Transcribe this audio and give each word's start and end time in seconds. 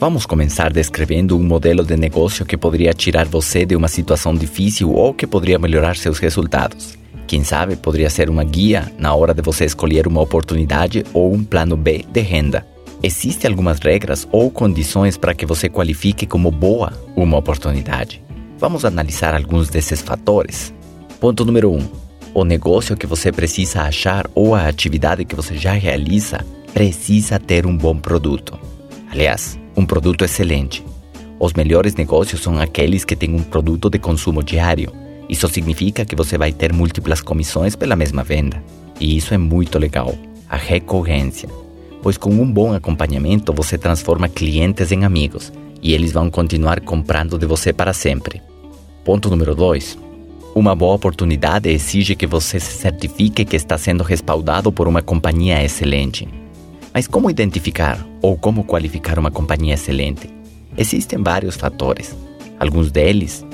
Vamos 0.00 0.24
começar 0.24 0.72
descrevendo 0.72 1.36
um 1.36 1.42
modelo 1.42 1.84
de 1.84 1.94
negócio 1.94 2.46
que 2.46 2.56
poderia 2.56 2.94
tirar 2.94 3.26
você 3.26 3.66
de 3.66 3.76
uma 3.76 3.86
situação 3.86 4.34
difícil 4.34 4.94
ou 4.94 5.12
que 5.12 5.26
poderia 5.26 5.58
melhorar 5.58 5.94
seus 5.94 6.18
resultados. 6.18 6.96
Quem 7.26 7.44
sabe 7.44 7.76
poderia 7.76 8.08
ser 8.08 8.30
uma 8.30 8.42
guia 8.42 8.90
na 8.98 9.14
hora 9.14 9.34
de 9.34 9.42
você 9.42 9.66
escolher 9.66 10.06
uma 10.06 10.22
oportunidade 10.22 11.04
ou 11.12 11.34
um 11.34 11.44
plano 11.44 11.76
B 11.76 12.02
de 12.10 12.20
renda. 12.22 12.66
Existem 13.02 13.50
algumas 13.50 13.78
regras 13.78 14.26
ou 14.32 14.50
condições 14.50 15.18
para 15.18 15.34
que 15.34 15.44
você 15.44 15.68
qualifique 15.68 16.26
como 16.26 16.50
boa 16.50 16.94
uma 17.14 17.36
oportunidade. 17.36 18.22
Vamos 18.58 18.86
analisar 18.86 19.34
alguns 19.34 19.68
desses 19.68 20.00
fatores. 20.00 20.72
Ponto 21.20 21.44
número 21.44 21.72
1. 21.72 21.76
Um, 21.76 21.88
o 22.32 22.42
negócio 22.42 22.96
que 22.96 23.06
você 23.06 23.30
precisa 23.30 23.82
achar 23.82 24.26
ou 24.34 24.54
a 24.54 24.66
atividade 24.66 25.26
que 25.26 25.36
você 25.36 25.58
já 25.58 25.74
realiza 25.74 26.42
precisa 26.72 27.38
ter 27.38 27.66
um 27.66 27.76
bom 27.76 27.98
produto. 27.98 28.58
Aliás, 29.10 29.59
produto 29.90 30.24
excelente. 30.24 30.84
Os 31.40 31.52
melhores 31.52 31.96
negócios 31.96 32.40
são 32.40 32.56
aqueles 32.60 33.04
que 33.04 33.16
têm 33.16 33.34
um 33.34 33.42
produto 33.42 33.90
de 33.90 33.98
consumo 33.98 34.40
diário. 34.40 34.92
Isso 35.28 35.48
significa 35.48 36.04
que 36.04 36.14
você 36.14 36.38
vai 36.38 36.52
ter 36.52 36.72
múltiplas 36.72 37.20
comissões 37.20 37.74
pela 37.74 37.96
mesma 37.96 38.22
venda. 38.22 38.62
E 39.00 39.16
isso 39.16 39.34
é 39.34 39.36
muito 39.36 39.80
legal. 39.80 40.14
A 40.48 40.56
recorrência. 40.56 41.48
Pois 42.00 42.16
com 42.16 42.30
um 42.30 42.48
bom 42.48 42.72
acompanhamento 42.72 43.52
você 43.52 43.76
transforma 43.76 44.28
clientes 44.28 44.92
em 44.92 45.04
amigos 45.04 45.52
e 45.82 45.92
eles 45.92 46.12
vão 46.12 46.30
continuar 46.30 46.80
comprando 46.82 47.36
de 47.36 47.44
você 47.44 47.72
para 47.72 47.92
sempre. 47.92 48.40
Ponto 49.04 49.28
número 49.28 49.56
2. 49.56 49.98
Uma 50.54 50.76
boa 50.76 50.94
oportunidade 50.94 51.68
exige 51.68 52.14
que 52.14 52.28
você 52.28 52.60
se 52.60 52.78
certifique 52.78 53.44
que 53.44 53.56
está 53.56 53.76
sendo 53.76 54.04
respaldado 54.04 54.70
por 54.70 54.86
uma 54.86 55.02
companhia 55.02 55.64
excelente. 55.64 56.28
Mas 56.94 57.08
como 57.08 57.28
identificar 57.28 58.08
ou 58.22 58.36
como 58.36 58.64
qualificar 58.64 59.18
uma 59.18 59.30
companhia 59.30 59.74
excelente? 59.74 60.28
Existem 60.76 61.22
vários 61.22 61.56
fatores. 61.56 62.16
Alguns 62.58 62.90
deles 62.90 63.44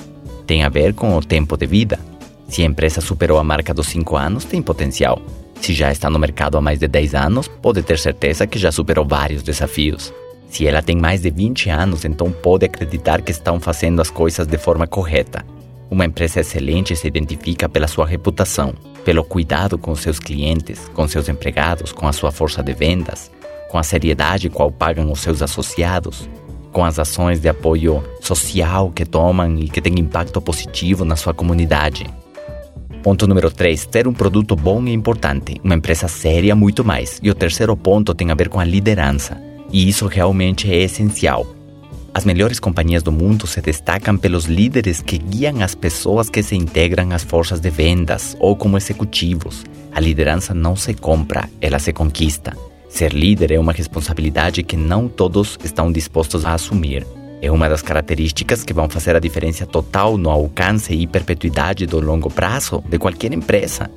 têm 0.47 0.65
a 0.65 0.69
ver 0.69 0.95
com 0.95 1.17
o 1.17 1.23
tempo 1.23 1.57
de 1.57 1.67
vida. 1.67 1.99
Se 2.49 2.63
a 2.63 2.67
empresa 2.67 3.01
superou 3.01 3.39
a 3.39 3.45
marca 3.45 3.75
dos 3.75 3.89
5 3.89 4.17
anos, 4.17 4.45
tem 4.45 4.63
potencial. 4.63 5.21
Se 5.61 5.73
já 5.73 5.91
está 5.91 6.11
no 6.11 6.19
mercado 6.19 6.57
há 6.57 6.61
mais 6.61 6.79
de 6.79 6.87
10 6.87 7.15
anos, 7.15 7.49
pode 7.49 7.83
ter 7.83 7.99
certeza 7.99 8.47
que 8.47 8.59
já 8.59 8.71
superou 8.71 9.07
vários 9.07 9.43
desafios. 9.43 10.13
Se 10.49 10.67
ela 10.67 10.83
tem 10.83 10.97
mais 10.97 11.23
de 11.23 11.31
20 11.31 11.71
anos, 11.71 12.05
então 12.05 12.31
pode 12.31 12.67
acreditar 12.67 13.23
que 13.23 13.33
estão 13.33 13.59
fazendo 13.59 14.01
as 14.01 14.11
coisas 14.11 14.47
de 14.47 14.59
forma 14.59 14.87
correta. 14.87 15.45
Uma 15.91 16.05
empresa 16.05 16.41
excelente 16.41 16.95
se 16.97 17.07
identifica 17.07 17.69
pela 17.69 17.89
sua 17.89 18.07
reputação, 18.07 18.75
pelo 19.05 19.25
cuidado 19.25 19.79
com 19.79 19.95
seus 19.95 20.19
clientes, 20.19 20.89
com 20.95 21.07
seus 21.07 21.29
empregados, 21.29 21.93
com 21.93 22.09
a 22.09 22.13
sua 22.13 22.33
força 22.33 22.63
de 22.63 22.73
vendas, 22.73 23.31
com 23.71 23.79
a 23.79 23.83
seriedade 23.83 24.49
qual 24.49 24.71
pagam 24.71 25.11
os 25.11 25.21
seus 25.21 25.43
associados, 25.43 26.29
com 26.73 26.85
as 26.85 26.99
ações 26.99 27.41
de 27.41 27.49
apoio 27.49 28.03
social 28.21 28.91
que 28.91 29.05
tomam 29.05 29.59
e 29.59 29.69
que 29.69 29.81
têm 29.81 29.99
impacto 29.99 30.41
positivo 30.41 31.05
na 31.05 31.17
sua 31.17 31.33
comunidade. 31.33 32.07
Ponto 33.03 33.27
número 33.27 33.51
3. 33.51 33.87
Ter 33.87 34.09
um 34.09 34.13
produto 34.13 34.57
bom 34.57 34.85
é 34.87 34.91
importante, 34.91 35.61
uma 35.63 35.77
empresa 35.77 36.09
séria 36.09 36.57
muito 36.57 36.85
mais. 36.85 37.21
E 37.23 37.31
o 37.31 37.35
terceiro 37.35 37.77
ponto 37.77 38.13
tem 38.13 38.31
a 38.31 38.35
ver 38.35 38.49
com 38.49 38.59
a 38.59 38.65
liderança. 38.65 39.41
E 39.73 39.89
isso 39.89 40.07
realmente 40.07 40.71
é 40.71 40.83
essencial. 40.83 41.47
As 42.13 42.25
melhores 42.25 42.59
companhias 42.59 43.03
do 43.03 43.13
mundo 43.13 43.47
se 43.47 43.61
destacam 43.61 44.17
pelos 44.17 44.47
líderes 44.47 45.01
que 45.01 45.19
guiam 45.19 45.63
as 45.63 45.75
pessoas 45.75 46.29
que 46.29 46.43
se 46.43 46.57
integram 46.57 47.13
às 47.13 47.23
forças 47.23 47.61
de 47.61 47.71
vendas 47.71 48.37
ou 48.41 48.57
como 48.57 48.77
executivos. 48.77 49.65
A 49.93 50.01
liderança 50.01 50.53
não 50.53 50.75
se 50.75 50.93
compra, 50.95 51.49
ela 51.61 51.79
se 51.79 51.93
conquista. 51.93 52.57
Ser 52.97 53.13
líder 53.13 53.53
é 53.53 53.59
uma 53.59 53.75
responsabilidade 53.75 54.63
que 54.63 54.75
não 54.75 55.07
todos 55.07 55.59
estão 55.63 55.93
dispostos 55.93 56.47
a 56.47 56.55
assumir. 56.55 57.07
É 57.43 57.51
uma 57.51 57.69
das 57.69 57.83
características 57.83 58.65
que 58.65 58.73
vão 58.73 58.89
fazer 58.89 59.15
a 59.15 59.19
diferença 59.19 59.67
total 59.67 60.17
no 60.17 60.31
alcance 60.31 60.95
e 60.95 61.07
perpetuidade 61.07 61.85
do 61.85 62.01
longo 62.01 62.31
prazo 62.31 62.83
de 62.89 62.99
qualquer 62.99 63.35
empresa. 63.35 63.91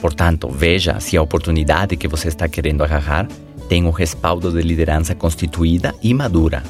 Portanto, 0.00 0.48
veja 0.48 1.00
se 1.00 1.16
a 1.16 1.20
oportunidade 1.20 1.96
que 1.96 2.06
você 2.06 2.28
está 2.28 2.46
querendo 2.46 2.84
agarrar 2.84 3.26
tem 3.68 3.84
o 3.86 3.90
respaldo 3.90 4.52
de 4.52 4.62
liderança 4.62 5.16
constituída 5.16 5.92
e 6.00 6.14
madura. 6.14 6.62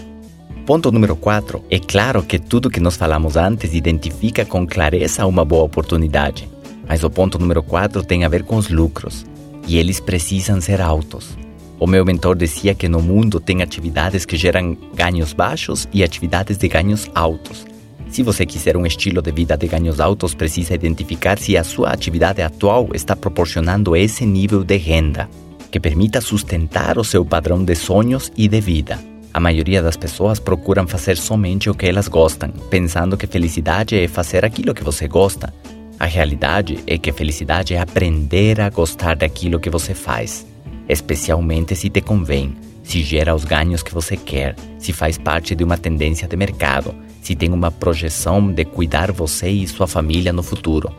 Ponto 0.64 0.90
número 0.90 1.16
4. 1.16 1.62
É 1.70 1.78
claro 1.78 2.22
que 2.22 2.38
tudo 2.38 2.70
que 2.70 2.80
nós 2.80 2.96
falamos 2.96 3.36
antes 3.36 3.74
identifica 3.74 4.42
com 4.42 4.66
clareza 4.66 5.26
uma 5.26 5.44
boa 5.44 5.64
oportunidade. 5.64 6.48
Mas 6.88 7.04
o 7.04 7.10
ponto 7.10 7.38
número 7.38 7.62
4 7.62 8.02
tem 8.04 8.24
a 8.24 8.28
ver 8.30 8.44
com 8.44 8.56
os 8.56 8.70
lucros. 8.70 9.26
E 9.66 9.76
eles 9.76 10.00
precisam 10.00 10.62
ser 10.62 10.80
altos. 10.80 11.36
O 11.80 11.86
meu 11.86 12.04
mentor 12.04 12.36
dizia 12.36 12.74
que 12.74 12.88
no 12.88 13.00
mundo 13.00 13.38
tem 13.38 13.62
atividades 13.62 14.26
que 14.26 14.36
geram 14.36 14.76
ganhos 14.94 15.32
baixos 15.32 15.88
e 15.92 16.02
atividades 16.02 16.58
de 16.58 16.66
ganhos 16.66 17.08
altos. 17.14 17.64
Se 18.10 18.22
você 18.22 18.44
quiser 18.44 18.76
um 18.76 18.84
estilo 18.84 19.22
de 19.22 19.30
vida 19.30 19.56
de 19.56 19.68
ganhos 19.68 20.00
altos, 20.00 20.34
precisa 20.34 20.74
identificar 20.74 21.38
se 21.38 21.56
a 21.56 21.62
sua 21.62 21.90
atividade 21.90 22.42
atual 22.42 22.88
está 22.94 23.14
proporcionando 23.14 23.94
esse 23.94 24.26
nível 24.26 24.64
de 24.64 24.76
renda, 24.76 25.28
que 25.70 25.78
permita 25.78 26.20
sustentar 26.20 26.98
o 26.98 27.04
seu 27.04 27.24
padrão 27.24 27.62
de 27.62 27.76
sonhos 27.76 28.32
e 28.36 28.48
de 28.48 28.60
vida. 28.60 28.98
A 29.32 29.38
maioria 29.38 29.80
das 29.80 29.96
pessoas 29.96 30.40
procuram 30.40 30.88
fazer 30.88 31.16
somente 31.16 31.70
o 31.70 31.74
que 31.74 31.86
elas 31.86 32.08
gostam, 32.08 32.50
pensando 32.70 33.16
que 33.16 33.26
felicidade 33.26 33.96
é 33.96 34.08
fazer 34.08 34.44
aquilo 34.44 34.74
que 34.74 34.82
você 34.82 35.06
gosta. 35.06 35.54
A 36.00 36.06
realidade 36.06 36.78
é 36.86 36.98
que 36.98 37.12
felicidade 37.12 37.74
é 37.74 37.78
aprender 37.78 38.60
a 38.60 38.70
gostar 38.70 39.16
daquilo 39.16 39.60
que 39.60 39.70
você 39.70 39.94
faz, 39.94 40.46
especialmente 40.88 41.74
se 41.74 41.90
te 41.90 42.00
convém, 42.00 42.56
se 42.82 43.02
gera 43.02 43.34
os 43.34 43.44
ganhos 43.44 43.82
que 43.82 43.92
você 43.92 44.16
quer, 44.16 44.56
se 44.78 44.92
faz 44.92 45.18
parte 45.18 45.54
de 45.54 45.62
uma 45.62 45.76
tendência 45.76 46.26
de 46.26 46.36
mercado, 46.36 46.94
se 47.20 47.36
tem 47.36 47.52
uma 47.52 47.70
projeção 47.70 48.50
de 48.50 48.64
cuidar 48.64 49.12
você 49.12 49.48
e 49.50 49.68
sua 49.68 49.86
família 49.86 50.32
no 50.32 50.42
futuro. 50.42 50.90